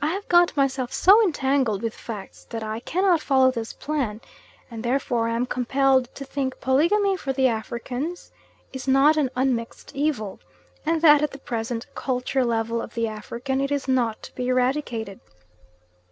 [0.00, 4.20] I have got myself so entangled with facts that I cannot follow this plan,
[4.70, 8.14] and therefore am compelled to think polygamy for the African
[8.72, 10.38] is not an unmixed evil;
[10.86, 14.46] and that at the present culture level of the African it is not to be
[14.46, 15.18] eradicated.